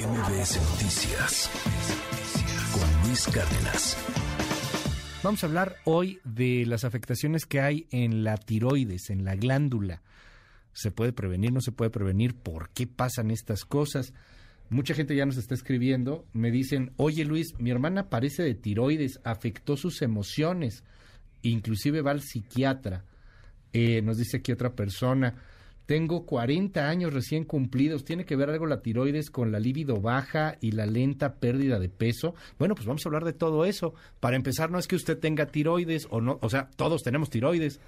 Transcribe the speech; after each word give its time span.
MBS 0.00 0.56
Noticias 0.70 1.50
con 2.72 3.06
Luis 3.06 3.26
Cárdenas. 3.26 3.98
Vamos 5.22 5.44
a 5.44 5.46
hablar 5.46 5.76
hoy 5.84 6.20
de 6.24 6.64
las 6.64 6.84
afectaciones 6.84 7.44
que 7.44 7.60
hay 7.60 7.86
en 7.90 8.24
la 8.24 8.38
tiroides, 8.38 9.10
en 9.10 9.26
la 9.26 9.36
glándula. 9.36 10.00
¿Se 10.72 10.90
puede 10.90 11.12
prevenir? 11.12 11.52
¿No 11.52 11.60
se 11.60 11.72
puede 11.72 11.90
prevenir? 11.90 12.34
¿Por 12.34 12.70
qué 12.70 12.86
pasan 12.86 13.30
estas 13.30 13.66
cosas? 13.66 14.14
Mucha 14.70 14.94
gente 14.94 15.14
ya 15.14 15.26
nos 15.26 15.36
está 15.36 15.54
escribiendo. 15.54 16.24
Me 16.32 16.50
dicen, 16.50 16.92
oye 16.96 17.26
Luis, 17.26 17.52
mi 17.58 17.70
hermana 17.70 18.08
parece 18.08 18.42
de 18.42 18.54
tiroides, 18.54 19.20
afectó 19.22 19.76
sus 19.76 20.00
emociones, 20.00 20.82
inclusive 21.42 22.00
va 22.00 22.12
al 22.12 22.22
psiquiatra. 22.22 23.04
Eh, 23.74 24.00
nos 24.00 24.16
dice 24.16 24.38
aquí 24.38 24.50
otra 24.50 24.74
persona, 24.74 25.34
tengo 25.90 26.24
40 26.24 26.88
años 26.88 27.12
recién 27.12 27.42
cumplidos. 27.42 28.04
¿Tiene 28.04 28.24
que 28.24 28.36
ver 28.36 28.48
algo 28.48 28.64
la 28.64 28.80
tiroides 28.80 29.28
con 29.28 29.50
la 29.50 29.58
libido 29.58 30.00
baja 30.00 30.56
y 30.60 30.70
la 30.70 30.86
lenta 30.86 31.34
pérdida 31.40 31.80
de 31.80 31.88
peso? 31.88 32.36
Bueno, 32.60 32.76
pues 32.76 32.86
vamos 32.86 33.04
a 33.04 33.08
hablar 33.08 33.24
de 33.24 33.32
todo 33.32 33.64
eso. 33.64 33.92
Para 34.20 34.36
empezar, 34.36 34.70
no 34.70 34.78
es 34.78 34.86
que 34.86 34.94
usted 34.94 35.18
tenga 35.18 35.46
tiroides 35.46 36.06
o 36.08 36.20
no, 36.20 36.38
o 36.42 36.48
sea, 36.48 36.70
todos 36.76 37.02
tenemos 37.02 37.28
tiroides 37.28 37.80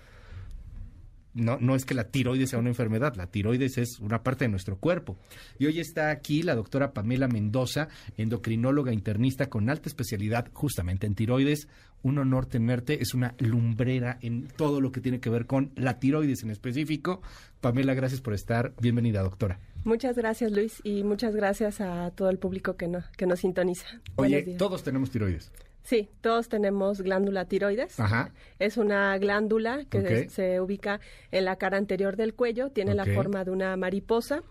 no, 1.35 1.59
no 1.59 1.75
es 1.75 1.85
que 1.85 1.95
la 1.95 2.05
tiroides 2.05 2.51
sea 2.51 2.59
una 2.59 2.69
enfermedad, 2.69 3.15
la 3.17 3.27
tiroides 3.27 3.79
es 3.79 3.99
una 4.01 4.23
parte 4.23 4.45
de 4.45 4.51
nuestro 4.51 4.77
cuerpo. 4.77 5.17
Y 5.59 5.67
hoy 5.67 5.81
está 5.81 6.11
aquí 6.11 6.43
la 6.43 6.55
doctora 6.55 6.93
Pamela 6.93 7.29
Mendoza, 7.29 7.89
endocrinóloga 8.17 8.93
internista 8.93 9.49
con 9.49 9.71
alta 9.71 9.89
especialidad 9.89 10.49
justamente 10.53 11.07
en 11.07 11.15
tiroides. 11.15 11.69
Un 12.03 12.19
honor 12.19 12.47
tenerte, 12.47 13.01
es 13.01 13.15
una 13.15 13.35
lumbrera 13.39 14.19
en 14.23 14.49
todo 14.49 14.81
lo 14.81 14.91
que 14.91 15.01
tiene 15.01 15.21
que 15.21 15.31
ver 15.31 15.47
con 15.47 15.71
la 15.77 16.01
tiroides 16.01 16.43
en 16.43 16.51
específico. 16.51 17.23
Pamela, 17.61 17.95
gracias 17.95 18.21
por 18.21 18.35
estar. 18.35 18.75
Bienvenida, 18.81 19.23
doctora. 19.23 19.61
Muchas 19.85 20.17
gracias, 20.17 20.53
Luis, 20.53 20.81
y 20.85 21.03
muchas 21.05 21.35
gracias 21.35 21.81
a 21.81 22.11
todo 22.11 22.29
el 22.29 22.39
público 22.39 22.77
que, 22.77 22.89
no, 22.89 23.05
que 23.17 23.27
nos 23.27 23.41
sintoniza. 23.41 23.87
Oye, 24.17 24.57
todos 24.59 24.83
tenemos 24.83 25.11
tiroides. 25.11 25.53
Sí, 25.83 26.09
todos 26.21 26.49
tenemos 26.49 27.01
glándula 27.01 27.47
tiroides. 27.47 27.99
Ajá. 27.99 28.33
Es 28.59 28.77
una 28.77 29.17
glándula 29.19 29.85
que 29.91 30.29
se 30.29 30.61
ubica 30.61 31.01
en 31.31 31.45
la 31.45 31.57
cara 31.57 31.77
anterior 31.77 32.17
del 32.17 32.35
cuello, 32.35 32.71
tiene 32.71 32.95
la 32.95 33.05
forma 33.05 33.45
de 33.45 33.51
una 33.51 33.77
mariposa 33.77 34.43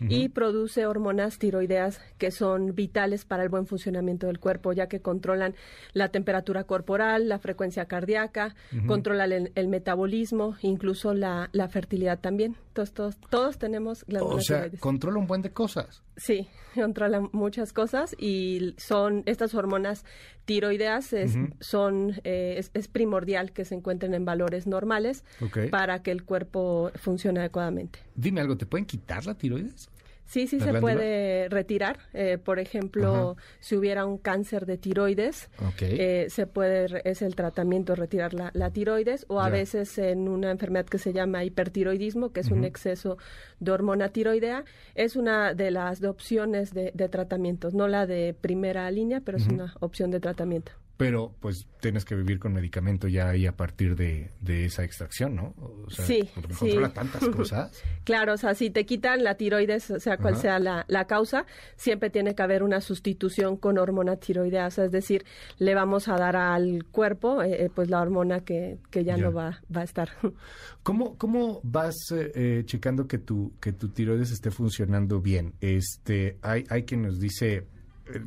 y 0.00 0.28
produce 0.28 0.86
hormonas 0.86 1.38
tiroideas 1.38 2.00
que 2.18 2.30
son 2.30 2.74
vitales 2.74 3.24
para 3.24 3.42
el 3.42 3.48
buen 3.48 3.66
funcionamiento 3.66 4.26
del 4.26 4.38
cuerpo, 4.38 4.72
ya 4.72 4.88
que 4.88 5.00
controlan 5.00 5.54
la 5.92 6.08
temperatura 6.08 6.64
corporal, 6.64 7.28
la 7.28 7.38
frecuencia 7.38 7.86
cardíaca, 7.86 8.54
controlan 8.86 9.50
el, 9.54 9.68
metabolismo, 9.68 10.56
incluso 10.62 11.14
la, 11.14 11.50
fertilidad 11.70 12.18
también. 12.20 12.56
Todos, 12.72 12.92
todos, 12.92 13.18
todos 13.28 13.58
tenemos 13.58 14.04
glándulas 14.04 14.38
o 14.38 14.40
sea, 14.40 14.70
controla 14.78 15.18
un 15.18 15.26
buen 15.26 15.42
de 15.42 15.50
cosas. 15.50 16.02
Sí, 16.16 16.48
controla 16.74 17.20
muchas 17.32 17.72
cosas 17.72 18.14
y 18.18 18.74
son 18.76 19.22
estas 19.26 19.54
hormonas 19.54 20.04
tiroideas 20.44 21.12
es, 21.12 21.36
son 21.60 22.14
eh, 22.24 22.60
es, 22.72 22.88
primordial 22.88 23.52
que 23.52 23.64
se 23.64 23.74
encuentren 23.74 24.14
en 24.14 24.24
valores 24.24 24.66
normales 24.66 25.24
para 25.70 26.02
que 26.02 26.10
el 26.10 26.24
cuerpo 26.24 26.90
funcione 26.94 27.40
adecuadamente. 27.40 27.98
Dime 28.14 28.40
algo, 28.40 28.56
¿te 28.56 28.64
pueden 28.64 28.86
quitar 28.86 29.26
la 29.26 29.34
tiroides? 29.34 29.87
Sí, 30.28 30.46
sí 30.46 30.60
se 30.60 30.74
puede 30.74 31.48
retirar. 31.48 31.98
Eh, 32.12 32.36
por 32.36 32.58
ejemplo, 32.58 33.38
si 33.60 33.76
hubiera 33.76 34.04
un 34.04 34.18
cáncer 34.18 34.66
de 34.66 34.76
tiroides, 34.76 35.48
eh, 35.80 36.26
se 36.28 36.46
puede 36.46 37.00
es 37.04 37.22
el 37.22 37.34
tratamiento 37.34 37.94
retirar 37.94 38.34
la, 38.34 38.70
tiroides 38.70 39.24
o 39.28 39.40
a 39.40 39.48
veces 39.48 39.96
en 39.96 40.28
una 40.28 40.50
enfermedad 40.50 40.84
que 40.84 40.98
se 40.98 41.14
llama 41.14 41.44
hipertiroidismo, 41.44 42.30
que 42.30 42.40
es 42.40 42.50
un 42.50 42.64
exceso 42.64 43.16
de 43.58 43.72
hormona 43.72 44.10
tiroidea, 44.10 44.64
es 44.94 45.16
una 45.16 45.54
de 45.54 45.70
las 45.70 46.02
opciones 46.04 46.74
de, 46.74 46.92
de 46.94 47.08
tratamientos, 47.08 47.72
no 47.72 47.88
la 47.88 48.06
de 48.06 48.36
primera 48.38 48.90
línea, 48.90 49.22
pero 49.22 49.38
es 49.38 49.46
una 49.46 49.74
opción 49.80 50.10
de 50.10 50.20
tratamiento 50.20 50.72
pero 50.98 51.32
pues 51.38 51.68
tienes 51.80 52.04
que 52.04 52.16
vivir 52.16 52.40
con 52.40 52.52
medicamento 52.52 53.06
ya 53.06 53.28
ahí 53.28 53.46
a 53.46 53.56
partir 53.56 53.94
de, 53.94 54.30
esa 54.66 54.82
extracción, 54.82 55.36
¿no? 55.36 55.54
O 55.86 55.90
sea, 55.90 56.04
sí, 56.04 56.28
porque 56.34 56.54
controla 56.54 56.92
tantas 56.92 57.28
cosas. 57.36 57.84
claro, 58.02 58.34
o 58.34 58.36
sea, 58.36 58.54
si 58.56 58.68
te 58.68 58.84
quitan 58.84 59.22
la 59.22 59.36
tiroides, 59.36 59.92
o 59.92 60.00
sea, 60.00 60.16
cual 60.16 60.36
sea 60.36 60.58
la, 60.58 61.06
causa, 61.06 61.46
siempre 61.76 62.10
tiene 62.10 62.34
que 62.34 62.42
haber 62.42 62.64
una 62.64 62.80
sustitución 62.80 63.56
con 63.56 63.78
hormona 63.78 64.16
tiroideasa, 64.16 64.86
es 64.86 64.90
decir, 64.90 65.24
le 65.58 65.72
vamos 65.76 66.08
a 66.08 66.16
dar 66.16 66.34
al 66.34 66.84
cuerpo 66.90 67.42
eh, 67.42 67.66
eh, 67.66 67.70
pues 67.72 67.88
la 67.88 68.02
hormona 68.02 68.40
que, 68.40 68.78
que 68.90 69.04
ya, 69.04 69.16
no 69.16 69.32
va, 69.32 69.62
va 69.74 69.82
a 69.82 69.84
estar. 69.84 70.10
¿Cómo, 70.82 71.16
cómo 71.16 71.60
vas 71.62 71.94
eh, 72.10 72.64
checando 72.66 73.06
que 73.06 73.18
tu, 73.18 73.52
que 73.60 73.72
tu 73.72 73.90
tiroides 73.90 74.32
esté 74.32 74.50
funcionando 74.50 75.20
bien? 75.20 75.54
Este, 75.60 76.38
hay, 76.42 76.64
hay 76.68 76.82
quien 76.82 77.02
nos 77.02 77.20
dice 77.20 77.68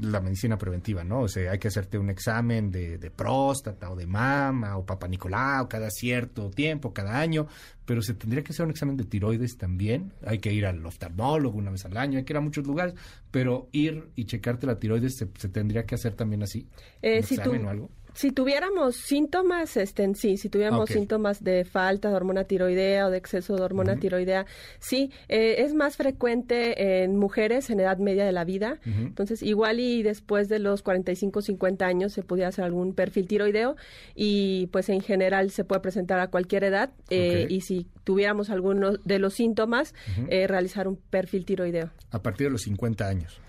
la 0.01 0.21
medicina 0.21 0.57
preventiva, 0.57 1.03
¿no? 1.03 1.21
O 1.21 1.27
sea, 1.27 1.51
hay 1.51 1.59
que 1.59 1.67
hacerte 1.67 1.97
un 1.97 2.09
examen 2.09 2.71
de, 2.71 2.97
de 2.97 3.11
próstata 3.11 3.89
o 3.91 3.95
de 3.95 4.07
mama 4.07 4.77
o 4.77 4.85
papá 4.85 5.07
Nicolau 5.07 5.67
cada 5.67 5.89
cierto 5.89 6.49
tiempo, 6.49 6.93
cada 6.93 7.19
año, 7.19 7.47
pero 7.85 8.01
se 8.01 8.13
tendría 8.13 8.43
que 8.43 8.53
hacer 8.53 8.65
un 8.65 8.71
examen 8.71 8.97
de 8.97 9.05
tiroides 9.05 9.57
también. 9.57 10.13
Hay 10.25 10.39
que 10.39 10.53
ir 10.53 10.65
al 10.65 10.85
oftalmólogo 10.85 11.57
una 11.57 11.71
vez 11.71 11.85
al 11.85 11.97
año, 11.97 12.17
hay 12.17 12.23
que 12.23 12.33
ir 12.33 12.37
a 12.37 12.41
muchos 12.41 12.65
lugares, 12.65 12.95
pero 13.31 13.67
ir 13.71 14.09
y 14.15 14.25
checarte 14.25 14.67
la 14.67 14.79
tiroides 14.79 15.17
se, 15.17 15.25
tendría 15.49 15.85
que 15.85 15.95
hacer 15.95 16.13
también 16.13 16.43
así. 16.43 16.67
Eh, 17.01 17.17
¿Un 17.17 17.37
examen 17.37 17.65
o 17.65 17.69
algo? 17.69 17.91
Si 18.13 18.31
tuviéramos 18.31 18.95
síntomas, 18.95 19.77
este, 19.77 20.13
sí, 20.15 20.37
si 20.37 20.49
tuviéramos 20.49 20.89
síntomas 20.89 21.43
de 21.43 21.65
falta 21.65 22.09
de 22.09 22.15
hormona 22.15 22.43
tiroidea 22.43 23.07
o 23.07 23.09
de 23.09 23.17
exceso 23.17 23.55
de 23.55 23.63
hormona 23.63 23.95
tiroidea, 23.95 24.45
sí, 24.79 25.11
eh, 25.29 25.55
es 25.59 25.73
más 25.73 25.97
frecuente 25.97 27.03
en 27.03 27.17
mujeres 27.17 27.69
en 27.69 27.79
edad 27.79 27.97
media 27.97 28.25
de 28.25 28.31
la 28.31 28.43
vida. 28.43 28.79
Entonces, 28.85 29.41
igual 29.41 29.79
y 29.79 30.03
después 30.03 30.49
de 30.49 30.59
los 30.59 30.81
45, 30.81 31.41
50 31.41 31.85
años 31.85 32.13
se 32.13 32.23
pudiera 32.23 32.49
hacer 32.49 32.65
algún 32.65 32.93
perfil 32.93 33.27
tiroideo 33.27 33.75
y 34.15 34.67
pues 34.67 34.89
en 34.89 35.01
general 35.01 35.51
se 35.51 35.63
puede 35.63 35.81
presentar 35.81 36.19
a 36.19 36.27
cualquier 36.27 36.65
edad 36.65 36.91
eh, 37.09 37.47
y 37.49 37.61
si 37.61 37.87
tuviéramos 38.03 38.49
alguno 38.49 38.93
de 38.97 39.19
los 39.19 39.33
síntomas, 39.33 39.93
eh, 40.29 40.47
realizar 40.47 40.87
un 40.87 40.97
perfil 40.97 41.45
tiroideo. 41.45 41.89
A 42.11 42.21
partir 42.21 42.47
de 42.47 42.51
los 42.51 42.61
50 42.63 43.07
años. 43.07 43.39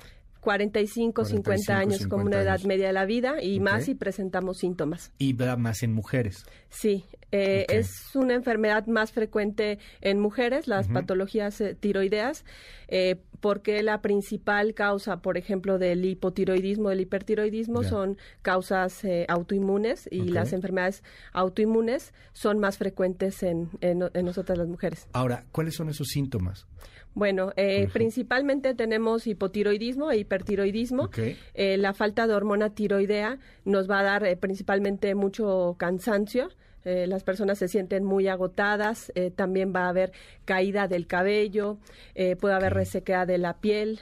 45, 0.43 1.25
50 1.25 1.79
años 1.79 2.07
como 2.09 2.25
una 2.25 2.43
edad 2.43 2.61
media 2.63 2.89
de 2.89 2.93
la 2.93 3.05
vida 3.05 3.41
y 3.41 3.61
más 3.61 3.85
si 3.85 3.95
presentamos 3.95 4.59
síntomas. 4.59 5.13
¿Y 5.17 5.35
va 5.35 5.57
más 5.57 5.85
en 5.85 5.93
mujeres? 5.93 6.45
Sí, 6.69 7.05
eh, 7.31 7.65
es 7.69 8.17
una 8.17 8.35
enfermedad 8.35 8.89
más 8.89 9.13
frecuente 9.13 9.79
en 10.01 10.19
mujeres, 10.19 10.67
las 10.67 10.89
patologías 10.89 11.61
eh, 11.61 11.77
tiroideas, 11.79 12.45
eh, 12.89 13.21
porque 13.43 13.83
la 13.83 14.01
principal 14.01 14.73
causa, 14.73 15.21
por 15.21 15.37
ejemplo, 15.37 15.79
del 15.79 16.03
hipotiroidismo, 16.07 16.89
del 16.89 17.03
hipertiroidismo, 17.03 17.83
son 17.83 18.17
causas 18.41 19.03
autoinmunes 19.29 20.09
y 20.11 20.23
las 20.31 20.55
enfermedades 20.55 21.03
autoinmunes 21.35 22.15
son 22.33 22.59
más 22.59 22.79
frecuentes 22.79 23.43
en, 23.43 23.69
en, 23.83 24.09
en 24.15 24.25
nosotras 24.25 24.57
las 24.57 24.69
mujeres. 24.69 25.09
Ahora, 25.13 25.45
¿cuáles 25.53 25.75
son 25.75 25.91
esos 25.91 26.09
síntomas? 26.09 26.67
Bueno, 27.15 27.53
eh, 27.57 27.89
principalmente 27.93 28.75
tenemos 28.75 29.27
hipotiroidismo 29.27 30.11
e 30.11 30.19
hipertiroidismo. 30.19 31.11
Eh, 31.55 31.77
la 31.77 31.93
falta 31.93 32.27
de 32.27 32.35
hormona 32.35 32.71
tiroidea 32.71 33.39
nos 33.65 33.91
va 33.91 34.01
a 34.01 34.03
dar 34.03 34.25
eh, 34.25 34.37
principalmente 34.37 35.15
mucho 35.15 35.77
cansancio. 35.79 36.49
Las 36.85 37.23
personas 37.23 37.59
se 37.59 37.69
sienten 37.69 38.05
muy 38.05 38.29
agotadas, 38.29 39.13
también 39.37 39.73
va 39.75 39.87
a 39.87 39.89
haber 39.89 40.13
caída 40.45 40.89
del 40.89 41.07
cabello, 41.07 41.79
puede 42.41 42.55
haber 42.55 42.75
resequedad 42.75 43.27
de 43.27 43.39
la 43.39 43.59
piel, 43.59 44.01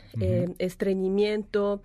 estreñimiento, 0.59 1.83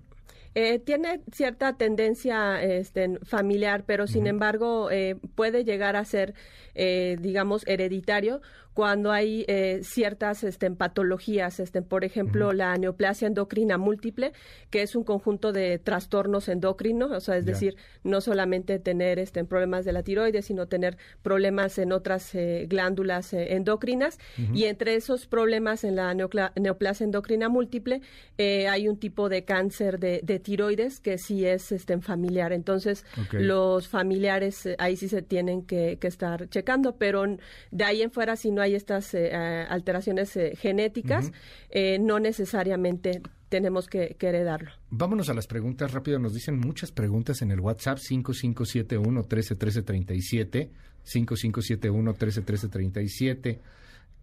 Eh, 0.54 0.78
tiene 0.78 1.20
cierta 1.32 1.76
tendencia 1.76 2.62
este, 2.62 3.19
familiar, 3.25 3.84
pero 3.84 4.06
sin 4.06 4.26
embargo 4.26 4.90
eh, 4.90 5.16
puede 5.34 5.64
llegar 5.64 5.96
a 5.96 6.04
ser, 6.04 6.34
eh, 6.75 7.16
digamos, 7.20 7.66
hereditario 7.66 8.40
cuando 8.74 9.12
hay 9.12 9.44
eh, 9.48 9.80
ciertas 9.82 10.44
este, 10.44 10.70
patologías, 10.70 11.60
este, 11.60 11.82
por 11.82 12.04
ejemplo, 12.04 12.52
la 12.52 12.74
neoplasia 12.76 13.26
endocrina 13.28 13.76
múltiple, 13.76 14.32
que 14.70 14.82
es 14.82 14.96
un 14.96 15.04
conjunto 15.04 15.52
de 15.52 15.78
trastornos 15.78 16.48
endocrinos, 16.48 17.10
o 17.10 17.20
sea, 17.20 17.36
es 17.36 17.44
decir, 17.44 17.76
no 18.02 18.20
solamente 18.20 18.78
tener 18.78 19.19
este, 19.19 19.44
problemas 19.44 19.84
de 19.84 19.92
la 19.92 20.02
tiroides, 20.02 20.46
sino 20.46 20.69
tener 20.69 20.96
problemas 21.22 21.76
en 21.78 21.92
otras 21.92 22.34
eh, 22.34 22.66
glándulas 22.69 23.34
eh, 23.34 23.54
endocrinas. 23.54 24.19
Y 24.54 24.64
entre 24.64 24.94
esos 24.94 25.26
problemas 25.26 25.84
en 25.84 25.96
la 25.96 26.14
neoplasia 26.14 27.04
endocrina 27.04 27.48
múltiple 27.48 28.00
hay 28.38 28.88
un 28.88 28.96
tipo 28.98 29.28
de 29.28 29.44
cáncer 29.44 29.98
de, 29.98 30.40
tiroides 30.42 31.00
que 31.00 31.18
sí 31.18 31.44
es 31.44 31.72
este, 31.72 31.98
familiar. 32.00 32.52
Entonces, 32.52 33.04
los 33.32 33.88
familiares 33.88 34.68
ahí 34.78 34.96
sí 34.96 35.08
se 35.08 35.22
tienen 35.22 35.62
que, 35.62 35.98
que 36.00 36.08
estar 36.08 36.48
checando, 36.48 36.96
pero 36.96 37.25
de 37.70 37.84
ahí 37.84 38.02
en 38.02 38.10
fuera, 38.10 38.36
si 38.36 38.50
no 38.50 38.62
hay 38.62 38.75
estas 38.75 39.14
eh, 39.14 39.35
alteraciones 39.69 40.37
eh, 40.37 40.55
genéticas, 40.56 41.32
eh, 41.70 41.99
no 41.99 42.19
necesariamente 42.19 43.20
tenemos 43.49 43.87
que, 43.87 44.17
heredarlo. 44.19 44.70
Vámonos 44.91 45.29
a 45.29 45.35
las 45.35 45.47
preguntas 45.47 45.93
rápido. 45.93 46.19
Nos 46.19 46.32
dicen 46.32 46.59
muchas 46.59 46.91
preguntas 46.91 47.43
en 47.43 47.50
el 47.50 47.61
WhatsApp 47.61 47.99
5571 47.99 49.20
131337 49.20 50.70
5571 51.03 52.11
131337 52.12 53.61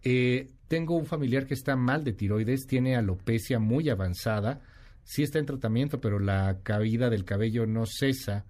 eh, 0.02 0.48
tengo 0.66 0.96
un 0.96 1.04
familiar 1.04 1.46
que 1.46 1.54
está 1.54 1.76
mal 1.76 2.04
de 2.04 2.14
tiroides, 2.14 2.66
tiene 2.66 2.96
alopecia 2.96 3.58
muy 3.58 3.90
avanzada, 3.90 4.62
sí 5.04 5.22
está 5.22 5.38
en 5.38 5.44
tratamiento, 5.44 6.00
pero 6.00 6.18
la 6.18 6.58
caída 6.62 7.10
del 7.10 7.24
cabello 7.24 7.66
no 7.66 7.84
cesa. 7.86 8.46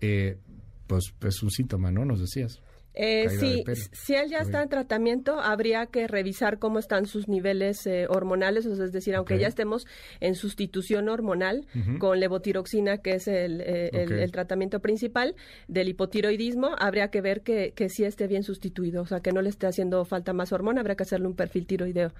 pues 0.00 1.14
es 1.20 1.42
un 1.42 1.50
síntoma, 1.50 1.90
¿no? 1.90 2.04
Nos 2.04 2.20
decías. 2.20 2.60
Eh, 3.00 3.28
sí, 3.30 3.62
si 3.92 4.14
él 4.14 4.28
ya 4.28 4.38
está 4.38 4.60
en 4.60 4.68
tratamiento, 4.68 5.38
habría 5.38 5.86
que 5.86 6.08
revisar 6.08 6.58
cómo 6.58 6.80
están 6.80 7.06
sus 7.06 7.28
niveles 7.28 7.86
eh, 7.86 8.06
hormonales, 8.08 8.66
es 8.66 8.90
decir, 8.90 9.14
aunque 9.14 9.38
ya 9.38 9.46
estemos 9.46 9.86
en 10.18 10.34
sustitución 10.34 11.08
hormonal 11.08 11.64
con 12.00 12.18
levotiroxina, 12.18 12.98
que 12.98 13.12
es 13.12 13.28
eh, 13.28 13.90
el, 13.92 14.32
tratamiento 14.32 14.80
principal 14.80 15.36
del 15.68 15.90
hipotiroidismo, 15.90 16.70
habría 16.76 17.08
que 17.08 17.20
ver 17.20 17.42
que, 17.42 17.70
que 17.70 17.88
sí 17.88 18.02
esté 18.02 18.26
bien 18.26 18.42
sustituido, 18.42 19.02
o 19.02 19.06
sea, 19.06 19.20
que 19.20 19.30
no 19.30 19.42
le 19.42 19.50
esté 19.50 19.68
haciendo 19.68 20.04
falta 20.04 20.32
más 20.32 20.52
hormona, 20.52 20.80
habría 20.80 20.96
que 20.96 21.04
hacerle 21.04 21.28
un 21.28 21.36
perfil 21.36 21.68
tiroideo. 21.68 22.12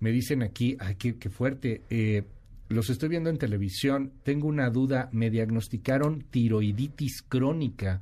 Me 0.00 0.12
dicen 0.12 0.42
aquí, 0.42 0.78
ay, 0.80 0.94
qué, 0.94 1.18
qué 1.18 1.28
fuerte, 1.28 1.82
eh, 1.90 2.22
los 2.70 2.88
estoy 2.88 3.10
viendo 3.10 3.28
en 3.28 3.36
televisión, 3.36 4.12
tengo 4.22 4.48
una 4.48 4.70
duda, 4.70 5.10
me 5.12 5.28
diagnosticaron 5.28 6.24
tiroiditis 6.30 7.20
crónica 7.20 8.00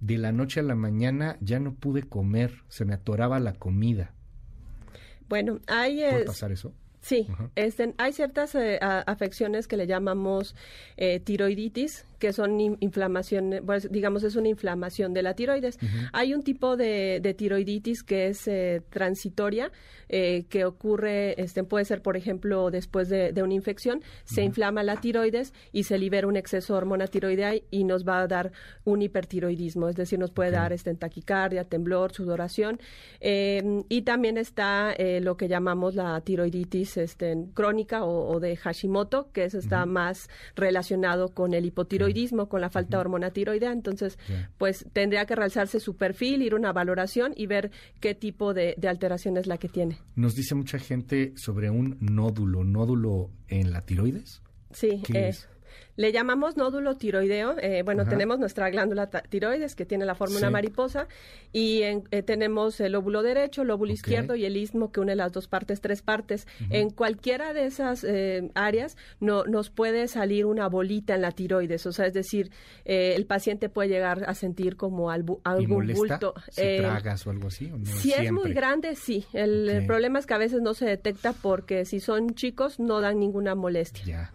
de 0.00 0.18
la 0.18 0.32
noche 0.32 0.60
a 0.60 0.62
la 0.62 0.74
mañana 0.74 1.36
ya 1.40 1.60
no 1.60 1.74
pude 1.74 2.02
comer, 2.02 2.62
se 2.68 2.84
me 2.84 2.94
atoraba 2.94 3.40
la 3.40 3.54
comida. 3.54 4.12
Bueno, 5.28 5.60
hay... 5.66 6.00
¿Puede 6.00 6.24
pasar 6.24 6.52
eso? 6.52 6.74
Sí, 7.04 7.26
este, 7.54 7.92
hay 7.98 8.14
ciertas 8.14 8.54
eh, 8.54 8.78
afecciones 8.80 9.68
que 9.68 9.76
le 9.76 9.86
llamamos 9.86 10.56
eh, 10.96 11.20
tiroiditis, 11.20 12.06
que 12.18 12.32
son 12.32 12.58
inflamación, 12.58 13.60
pues, 13.66 13.92
digamos, 13.92 14.24
es 14.24 14.36
una 14.36 14.48
inflamación 14.48 15.12
de 15.12 15.22
la 15.22 15.34
tiroides. 15.34 15.78
Hay 16.14 16.32
un 16.32 16.42
tipo 16.42 16.78
de, 16.78 17.34
tiroiditis 17.36 18.02
que 18.02 18.28
es 18.28 18.48
eh, 18.48 18.80
transitoria, 18.88 19.70
que 20.08 20.64
ocurre, 20.64 21.34
este, 21.42 21.64
puede 21.64 21.84
ser, 21.84 22.00
por 22.00 22.16
ejemplo, 22.16 22.70
después 22.70 23.08
de, 23.08 23.34
una 23.42 23.52
infección, 23.52 24.00
se 24.24 24.42
inflama 24.42 24.84
la 24.84 25.00
tiroides 25.00 25.52
y 25.72 25.84
se 25.84 25.98
libera 25.98 26.28
un 26.28 26.36
exceso 26.36 26.74
de 26.74 26.78
hormona 26.78 27.08
tiroidea 27.08 27.54
y 27.70 27.82
nos 27.82 28.06
va 28.06 28.20
a 28.20 28.28
dar 28.28 28.52
un 28.84 29.02
hipertiroidismo, 29.02 29.88
es 29.88 29.96
decir, 29.96 30.18
nos 30.20 30.30
puede 30.30 30.52
dar 30.52 30.72
este, 30.72 30.94
taquicardia, 30.94 31.64
temblor, 31.64 32.12
sudoración. 32.12 32.78
Em, 33.18 33.82
y 33.88 34.02
también 34.02 34.38
está 34.38 34.94
lo 35.20 35.36
que 35.36 35.48
llamamos 35.48 35.96
la 35.96 36.20
tiroiditis 36.20 36.93
este, 36.96 37.34
crónica 37.54 38.04
o, 38.04 38.40
de 38.40 38.56
Hashimoto, 38.56 39.30
que 39.32 39.44
eso 39.44 39.58
está 39.58 39.86
más 39.86 40.28
relacionado 40.54 41.28
con 41.28 41.54
el 41.54 41.66
hipotiroidismo, 41.66 42.48
con 42.48 42.60
la 42.60 42.70
falta 42.70 42.96
de 42.96 43.00
hormona 43.02 43.30
tiroidea. 43.30 43.72
Entonces, 43.72 44.18
pues 44.58 44.86
tendría 44.92 45.26
que 45.26 45.34
realizarse 45.34 45.80
su 45.80 45.96
perfil, 45.96 46.42
ir 46.42 46.52
a 46.52 46.56
una 46.56 46.72
valoración 46.72 47.32
y 47.36 47.46
ver 47.46 47.70
qué 48.00 48.14
tipo 48.14 48.54
de, 48.54 48.76
alteración 48.88 49.36
es 49.36 49.46
la 49.46 49.58
que 49.58 49.68
tiene. 49.68 49.98
Nos 50.14 50.34
dice 50.34 50.54
mucha 50.54 50.78
gente 50.78 51.32
sobre 51.36 51.70
un 51.70 51.96
nódulo, 52.00 52.64
nódulo 52.64 53.30
en 53.48 53.72
la 53.72 53.80
tiroides. 53.82 54.42
Sí, 54.72 55.02
¿Qué 55.04 55.28
es? 55.28 55.48
Le 55.96 56.12
llamamos 56.12 56.56
nódulo 56.56 56.96
tiroideo. 56.96 57.56
Eh, 57.58 57.82
bueno, 57.84 58.04
tenemos 58.06 58.38
nuestra 58.38 58.68
glándula 58.70 59.06
tiroides 59.06 59.74
que 59.74 59.86
tiene 59.86 60.04
la 60.04 60.14
forma 60.14 60.34
de 60.34 60.38
una 60.40 60.50
mariposa 60.50 61.06
y 61.52 61.82
eh, 61.82 62.22
tenemos 62.24 62.80
el 62.80 62.94
óvulo 62.94 63.22
derecho, 63.22 63.62
el 63.62 63.70
óvulo 63.70 63.92
izquierdo 63.92 64.34
y 64.34 64.44
el 64.44 64.56
istmo 64.56 64.90
que 64.90 65.00
une 65.00 65.14
las 65.14 65.32
dos 65.32 65.46
partes, 65.46 65.80
tres 65.80 66.02
partes. 66.02 66.46
En 66.70 66.90
cualquiera 66.90 67.52
de 67.52 67.66
esas 67.66 68.04
eh, 68.04 68.50
áreas 68.54 68.96
no, 69.20 69.44
nos 69.44 69.70
puede 69.70 70.08
salir 70.08 70.46
una 70.46 70.68
bolita 70.68 71.14
en 71.14 71.22
la 71.22 71.30
tiroides, 71.30 71.86
o 71.86 71.92
sea, 71.92 72.06
es 72.06 72.14
decir, 72.14 72.50
el 72.84 73.24
paciente 73.26 73.68
puede 73.68 73.88
llegar 73.88 74.24
a 74.26 74.34
sentir 74.34 74.76
como 74.76 75.10
algún 75.10 75.40
bulto. 75.94 76.34
Si 76.50 76.78
tragas 76.78 77.26
o 77.26 77.30
algo 77.30 77.48
así. 77.48 77.72
si 77.84 78.12
es 78.12 78.32
muy 78.32 78.52
grande, 78.52 78.96
sí. 78.96 79.24
El, 79.32 79.84
problema 79.86 80.18
es 80.18 80.26
que 80.26 80.34
a 80.34 80.38
veces 80.38 80.60
no 80.60 80.74
se 80.74 80.86
detecta 80.86 81.32
porque 81.32 81.84
si 81.84 82.00
son 82.00 82.34
chicos 82.34 82.80
no 82.80 83.00
dan 83.00 83.18
ninguna 83.18 83.54
molestia. 83.54 84.04
Ya. 84.04 84.32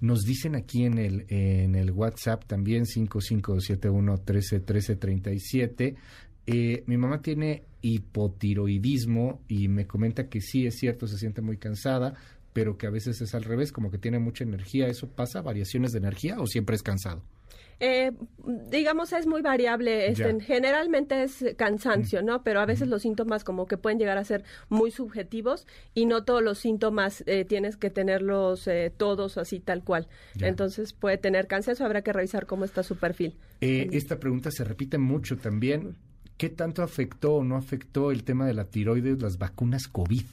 Nos 0.00 0.22
dicen 0.22 0.54
aquí 0.54 0.84
en 0.84 0.98
el, 0.98 1.26
en 1.28 1.74
el 1.74 1.90
WhatsApp 1.90 2.44
también 2.46 2.86
5571 2.86 4.12
131337 4.12 5.96
eh, 6.46 6.84
mi 6.86 6.96
mamá 6.96 7.22
tiene 7.22 7.64
hipotiroidismo 7.82 9.40
y 9.48 9.68
me 9.68 9.86
comenta 9.86 10.28
que 10.28 10.40
sí 10.40 10.66
es 10.66 10.76
cierto, 10.76 11.06
se 11.06 11.18
siente 11.18 11.42
muy 11.42 11.56
cansada, 11.56 12.14
pero 12.52 12.78
que 12.78 12.86
a 12.86 12.90
veces 12.90 13.20
es 13.20 13.34
al 13.34 13.44
revés, 13.44 13.72
como 13.72 13.90
que 13.90 13.98
tiene 13.98 14.18
mucha 14.18 14.44
energía. 14.44 14.88
¿Eso 14.88 15.08
pasa? 15.08 15.42
¿Variaciones 15.42 15.92
de 15.92 15.98
energía 15.98 16.36
o 16.38 16.46
siempre 16.46 16.76
es 16.76 16.82
cansado? 16.82 17.22
Eh, 17.78 18.12
digamos, 18.70 19.12
es 19.12 19.26
muy 19.26 19.42
variable. 19.42 20.08
Este, 20.08 20.40
generalmente 20.40 21.22
es 21.22 21.44
cansancio, 21.56 22.22
¿no? 22.22 22.42
Pero 22.42 22.60
a 22.60 22.66
veces 22.66 22.88
los 22.88 23.02
síntomas 23.02 23.44
como 23.44 23.66
que 23.66 23.76
pueden 23.76 23.98
llegar 23.98 24.16
a 24.16 24.24
ser 24.24 24.44
muy 24.68 24.90
subjetivos 24.90 25.66
y 25.92 26.06
no 26.06 26.24
todos 26.24 26.42
los 26.42 26.58
síntomas 26.58 27.22
eh, 27.26 27.44
tienes 27.44 27.76
que 27.76 27.90
tenerlos 27.90 28.66
eh, 28.66 28.92
todos 28.96 29.36
así 29.36 29.60
tal 29.60 29.84
cual. 29.84 30.08
Entonces 30.40 30.94
puede 30.94 31.18
tener 31.18 31.46
cansancio, 31.46 31.84
habrá 31.84 32.02
que 32.02 32.12
revisar 32.12 32.46
cómo 32.46 32.64
está 32.64 32.82
su 32.82 32.96
perfil. 32.96 33.36
Eh, 33.60 33.88
esta 33.92 34.18
pregunta 34.18 34.50
se 34.50 34.64
repite 34.64 34.96
mucho 34.96 35.36
también. 35.36 35.96
¿Qué 36.36 36.50
tanto 36.50 36.82
afectó 36.82 37.36
o 37.36 37.44
no 37.44 37.56
afectó 37.56 38.10
el 38.10 38.22
tema 38.24 38.46
de 38.46 38.52
la 38.52 38.66
tiroides 38.66 39.22
las 39.22 39.38
vacunas 39.38 39.88
COVID? 39.88 40.26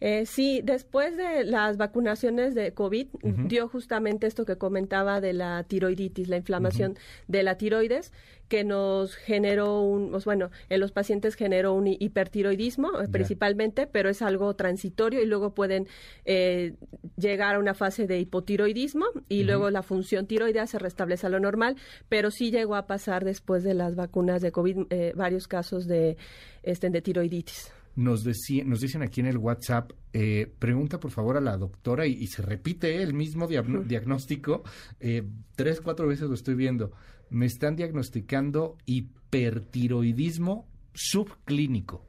Eh, 0.00 0.26
sí, 0.26 0.60
después 0.62 1.16
de 1.16 1.44
las 1.44 1.76
vacunaciones 1.76 2.54
de 2.54 2.72
COVID, 2.72 3.08
dio 3.46 3.68
justamente 3.68 4.26
esto 4.26 4.44
que 4.44 4.56
comentaba 4.56 5.20
de 5.20 5.32
la 5.32 5.64
tiroiditis, 5.64 6.28
la 6.28 6.36
inflamación 6.36 6.96
de 7.26 7.42
la 7.42 7.56
tiroides, 7.56 8.12
que 8.48 8.64
nos 8.64 9.14
generó 9.14 9.82
un, 9.82 10.10
pues, 10.10 10.24
bueno, 10.24 10.50
en 10.70 10.80
los 10.80 10.92
pacientes 10.92 11.34
generó 11.34 11.74
un 11.74 11.86
hipertiroidismo 11.86 13.00
eh, 13.00 13.08
principalmente, 13.08 13.86
pero 13.86 14.08
es 14.08 14.22
algo 14.22 14.54
transitorio 14.54 15.22
y 15.22 15.26
luego 15.26 15.52
pueden 15.52 15.86
eh, 16.24 16.74
llegar 17.16 17.56
a 17.56 17.58
una 17.58 17.74
fase 17.74 18.06
de 18.06 18.18
hipotiroidismo 18.20 19.04
y 19.28 19.44
luego 19.44 19.68
la 19.70 19.82
función 19.82 20.26
tiroidea 20.26 20.66
se 20.66 20.78
restablece 20.78 21.26
a 21.26 21.30
lo 21.30 21.40
normal, 21.40 21.76
pero 22.08 22.30
sí 22.30 22.50
llegó 22.50 22.76
a 22.76 22.86
pasar 22.86 23.24
después 23.24 23.64
de 23.64 23.74
las 23.74 23.96
vacunas 23.96 24.40
de 24.40 24.52
COVID 24.52 24.86
varios 25.14 25.46
casos 25.46 25.86
de, 25.86 26.16
este, 26.62 26.88
de 26.88 27.02
tiroiditis 27.02 27.72
nos, 27.98 28.24
nos 28.24 28.80
dicen 28.80 29.02
aquí 29.02 29.20
en 29.20 29.26
el 29.26 29.38
WhatsApp, 29.38 29.90
eh, 30.12 30.54
pregunta 30.60 31.00
por 31.00 31.10
favor 31.10 31.36
a 31.36 31.40
la 31.40 31.56
doctora 31.56 32.06
y, 32.06 32.28
se 32.28 32.42
repite 32.42 33.02
el 33.02 33.12
mismo 33.12 33.48
diagnóstico, 33.48 34.62
eh, 35.00 35.24
tres, 35.56 35.80
cuatro 35.80 36.06
veces 36.06 36.28
lo 36.28 36.34
estoy 36.34 36.54
viendo. 36.54 36.92
Me 37.28 37.46
están 37.46 37.74
diagnosticando 37.74 38.78
hipertiroidismo 38.86 40.68
subclínico. 40.94 42.06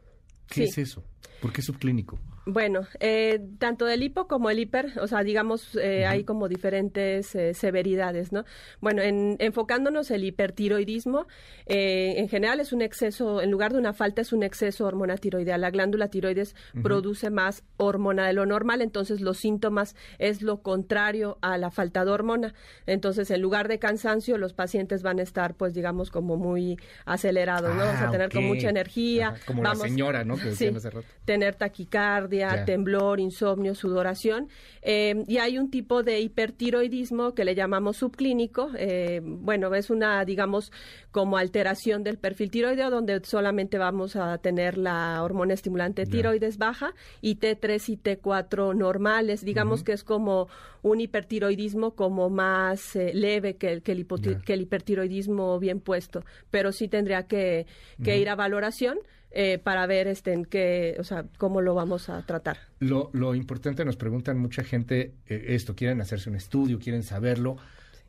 ¿Qué 0.47 0.65
es 0.65 0.77
eso? 0.77 1.03
¿Por 1.41 1.51
qué 1.51 1.63
subclínico? 1.63 2.19
Bueno, 2.45 2.81
eh, 2.99 3.39
tanto 3.59 3.87
el 3.87 4.01
hipo 4.01 4.27
como 4.27 4.49
el 4.49 4.59
hiper, 4.59 4.93
o 4.99 5.07
sea, 5.07 5.23
digamos, 5.23 5.75
eh, 5.75 6.05
hay 6.05 6.23
como 6.23 6.47
diferentes 6.47 7.35
eh, 7.35 7.53
severidades, 7.53 8.31
¿no? 8.31 8.43
Bueno, 8.81 9.01
en, 9.01 9.35
enfocándonos 9.39 10.09
el 10.11 10.23
hipertiroidismo, 10.23 11.27
en 11.65 12.27
general 12.27 12.59
es 12.59 12.73
un 12.73 12.81
exceso, 12.81 13.41
en 13.41 13.51
lugar 13.51 13.73
de 13.73 13.79
una 13.79 13.93
falta, 13.93 14.21
es 14.21 14.33
un 14.33 14.41
exceso 14.41 14.83
de 14.83 14.87
hormona 14.87 15.17
tiroidea. 15.17 15.57
La 15.57 15.69
glándula 15.69 16.07
tiroides 16.07 16.55
produce 16.81 17.29
más 17.29 17.63
hormona 17.77 18.25
de 18.25 18.33
lo 18.33 18.45
normal, 18.47 18.81
entonces 18.81 19.21
los 19.21 19.37
síntomas 19.37 19.95
es 20.17 20.41
lo 20.41 20.63
contrario 20.63 21.37
a 21.41 21.57
la 21.57 21.69
falta 21.69 22.03
de 22.05 22.11
hormona. 22.11 22.53
Entonces, 22.87 23.29
en 23.29 23.41
lugar 23.41 23.67
de 23.67 23.77
cansancio, 23.77 24.37
los 24.39 24.53
pacientes 24.53 25.03
van 25.03 25.19
a 25.19 25.21
estar, 25.21 25.53
pues, 25.53 25.73
digamos, 25.75 26.09
como 26.09 26.37
muy 26.37 26.79
acelerados, 27.05 27.75
¿no? 27.75 27.85
Vamos 27.85 28.01
a 28.01 28.07
ah, 28.07 28.11
tener 28.11 28.31
con 28.31 28.45
mucha 28.45 28.69
energía. 28.69 29.35
como 29.45 29.61
la 29.61 29.75
señora, 29.75 30.23
¿no? 30.23 30.35
Que 30.35 30.55
sí, 30.55 30.71
tener 31.25 31.55
taquicardia 31.55 32.38
taquicardia, 32.39 32.65
temblor, 32.65 33.19
insomnio, 33.19 33.75
sudoración. 33.75 34.49
Eh, 34.81 35.23
y 35.27 35.37
hay 35.37 35.57
un 35.57 35.69
tipo 35.69 36.03
de 36.03 36.19
hipertiroidismo 36.21 37.33
que 37.33 37.45
le 37.45 37.55
llamamos 37.55 37.97
subclínico. 37.97 38.69
Eh, 38.77 39.21
bueno, 39.23 39.73
es 39.75 39.89
una, 39.89 40.23
digamos, 40.25 40.71
como 41.11 41.37
alteración 41.37 42.03
del 42.03 42.17
perfil 42.17 42.51
tiroideo, 42.51 42.89
donde 42.89 43.21
solamente 43.23 43.77
vamos 43.77 44.15
a 44.15 44.37
tener 44.37 44.77
la 44.77 45.21
hormona 45.23 45.53
estimulante 45.53 46.05
tiroides 46.05 46.57
baja 46.57 46.93
y 47.21 47.37
T3 47.37 47.89
y 47.89 47.97
T4 47.97 48.75
normales. 48.75 49.43
Digamos 49.43 49.83
que 49.83 49.93
es 49.93 50.03
como 50.03 50.47
un 50.81 51.01
hipertiroidismo 51.01 51.95
como 51.95 52.29
más 52.29 52.95
eh, 52.95 53.11
leve 53.13 53.55
que 53.55 53.71
el, 53.71 53.81
que 53.81 53.91
el, 53.91 54.61
hipertiroidismo 54.61 55.59
bien 55.59 55.79
puesto, 55.81 56.23
pero 56.49 56.71
sí 56.71 56.87
tendría 56.87 57.23
que, 57.23 57.65
ir 57.99 58.29
a 58.29 58.35
valoración. 58.35 58.99
Eh, 59.31 59.59
para 59.59 59.85
ver 59.85 60.07
este 60.07 60.33
en 60.33 60.43
qué, 60.43 60.95
o 60.99 61.03
sea, 61.03 61.25
cómo 61.37 61.61
lo 61.61 61.75
vamos 61.75 62.09
a 62.09 62.25
tratar. 62.25 62.57
Lo, 62.79 63.11
lo 63.13 63.35
importante, 63.35 63.85
nos 63.85 63.95
preguntan 63.95 64.39
mucha 64.39 64.63
gente 64.63 65.13
eh, 65.27 65.45
esto, 65.49 65.75
quieren 65.75 66.01
hacerse 66.01 66.29
un 66.29 66.35
estudio, 66.35 66.79
quieren 66.79 67.03
saberlo. 67.03 67.57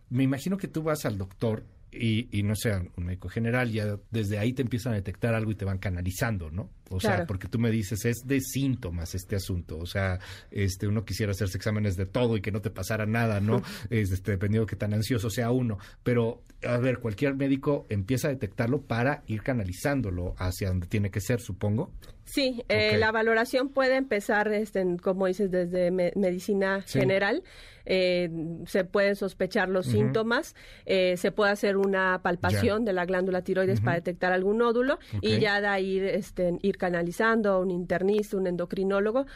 Me 0.09 0.23
imagino 0.23 0.57
que 0.57 0.67
tú 0.67 0.83
vas 0.83 1.05
al 1.05 1.19
doctor 1.19 1.65
y, 1.93 2.29
y, 2.37 2.43
no 2.43 2.55
sea 2.55 2.83
un 2.97 3.05
médico 3.05 3.29
general, 3.29 3.71
ya 3.71 3.99
desde 4.11 4.39
ahí 4.39 4.53
te 4.53 4.63
empiezan 4.63 4.93
a 4.93 4.97
detectar 4.97 5.35
algo 5.35 5.51
y 5.51 5.57
te 5.57 5.65
van 5.65 5.79
canalizando, 5.79 6.51
¿no? 6.51 6.71
O 6.89 7.01
sea, 7.01 7.25
porque 7.27 7.49
tú 7.49 7.59
me 7.59 7.71
dices, 7.71 8.05
es 8.05 8.27
de 8.27 8.41
síntomas 8.41 9.15
este 9.15 9.37
asunto. 9.37 9.79
O 9.79 9.87
sea, 9.87 10.19
este 10.51 10.89
uno 10.89 11.05
quisiera 11.05 11.33
hacerse 11.33 11.57
exámenes 11.57 11.97
de 11.97 12.07
todo 12.07 12.37
y 12.37 12.41
que 12.41 12.51
no 12.51 12.61
te 12.61 12.71
pasara 12.71 13.07
nada, 13.07 13.41
¿no? 13.41 13.63
este, 13.91 14.33
dependiendo 14.33 14.67
de 14.67 14.71
qué 14.71 14.77
tan 14.77 14.93
ansioso 14.93 15.31
sea 15.31 15.51
uno. 15.53 15.79
Pero, 16.03 16.43
a 16.63 16.77
ver, 16.79 16.99
cualquier 16.99 17.35
médico 17.35 17.87
empieza 17.89 18.29
a 18.29 18.31
detectarlo 18.31 18.83
para 18.83 19.23
ir 19.27 19.43
canalizándolo 19.43 20.35
hacia 20.39 20.69
donde 20.69 20.87
tiene 20.87 21.11
que 21.11 21.21
ser, 21.21 21.41
supongo. 21.41 21.93
Sí, 22.31 22.63
eh, 22.69 22.97
la 22.97 23.11
valoración 23.11 23.71
puede 23.71 23.97
empezar, 23.97 24.53
este, 24.53 24.85
como 25.03 25.27
dices, 25.27 25.51
desde 25.51 25.91
medicina 25.91 26.81
general. 26.83 27.43
Eh, 27.87 28.31
se 28.67 28.85
pueden 28.85 29.17
sospechar 29.17 29.69
los 29.69 29.87
síntomas, 29.87 30.55
eh, 30.87 31.17
se 31.17 31.33
puede 31.33 31.51
hacer 31.51 31.77
una 31.77 32.21
palpación 32.23 32.85
de 32.85 32.93
la 32.93 33.05
glándula 33.05 33.43
tiroides 33.43 33.81
para 33.81 33.97
detectar 33.97 34.33
algún 34.33 34.59
nódulo 34.59 35.01
y 35.21 35.41
ya 35.41 35.61
de 35.61 35.67
ahí 35.67 35.99
este, 35.99 36.57
ir 36.63 36.77
canalizando 36.77 37.51
a 37.51 37.59
un 37.59 37.73
internista, 37.73 38.37
un 38.37 38.47
endocrinólogo 38.47 39.27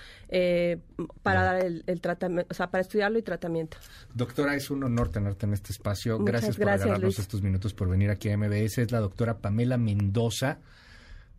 para 1.23 1.43
dar 1.43 1.65
el, 1.65 2.01
tratamiento, 2.01 2.47
o 2.49 2.55
sea, 2.55 2.71
para 2.71 2.83
estudiarlo 2.83 3.19
y 3.19 3.23
tratamiento. 3.23 3.79
Doctora, 4.13 4.55
es 4.55 4.71
un 4.71 4.85
honor 4.85 5.09
tenerte 5.09 5.47
en 5.47 5.55
este 5.55 5.73
espacio. 5.73 6.19
gracias 6.21 6.57
por 6.57 6.69
estos 7.19 7.43
minutos 7.43 7.75
por 7.75 7.89
venir 7.89 8.11
aquí 8.11 8.29
a 8.31 8.37
MBS. 8.37 8.79
Es 8.79 8.93
la 8.93 9.01
doctora 9.01 9.39
Pamela 9.39 9.79
Mendoza. 9.79 10.59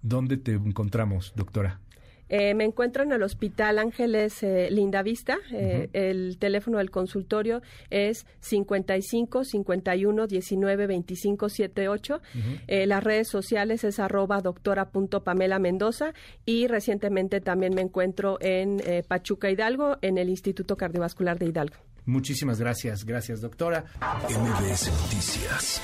¿Dónde 0.01 0.38
te 0.38 0.53
encontramos, 0.53 1.34
doctora? 1.36 1.79
Eh, 2.27 2.55
me 2.55 2.63
encuentro 2.63 3.03
en 3.03 3.12
el 3.12 3.22
Hospital 3.22 3.77
Ángeles 3.77 4.41
eh, 4.41 4.70
Linda 4.72 5.03
Vista. 5.03 5.38
Eh, 5.51 5.89
el 5.94 6.38
teléfono 6.39 6.79
del 6.79 6.89
consultorio 6.89 7.62
es 7.89 8.25
55 8.39 9.44
51 9.44 10.27
19 10.27 10.88
25 10.88 11.50
78. 11.50 12.22
las 12.67 13.03
redes 13.03 13.27
sociales 13.27 13.84
es 13.84 14.00
arroba 14.00 14.41
doctora 14.41 14.89
punto 14.89 15.24
Pamela 15.24 15.60
Mendoza 15.60 16.13
y 16.46 16.67
recientemente 16.67 17.41
también 17.41 17.75
me 17.75 17.82
encuentro 17.82 18.38
en 18.41 18.82
Pachuca 19.08 19.50
Hidalgo 19.50 19.98
en 20.01 20.17
el 20.17 20.29
Instituto 20.29 20.77
Cardiovascular 20.77 21.38
de 21.38 21.48
Hidalgo. 21.48 21.75
Muchísimas 22.06 22.60
gracias, 22.60 23.04
gracias 23.06 23.42
doctora. 23.42 23.86
MBS 24.30 24.92
Noticias 24.92 25.82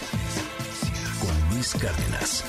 con 1.20 1.56
Luis 1.56 1.74
Cárdenas. 1.74 2.44